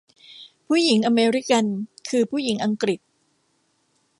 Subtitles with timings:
[0.67, 1.65] ผู้หญิงอเมริกัน
[2.09, 2.99] คือผู้หญิงอังกฤษ